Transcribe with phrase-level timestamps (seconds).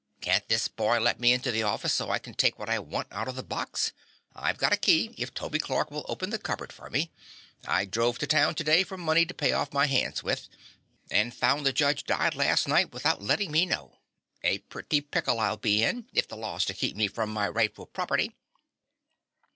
[0.19, 3.07] Can't this boy let me into the office so I can take what I want
[3.11, 3.91] out of the box?
[4.33, 7.11] I've got a key, if Toby Clark will open the cupboard for me.
[7.67, 10.49] I drove to town to day for money to pay off my hands with,
[11.11, 13.99] and found the judge died las' night, without letting me know.
[14.43, 17.85] A pretty pickle I'll be in, if the law's to keep me from my rightful
[17.85, 18.31] property!"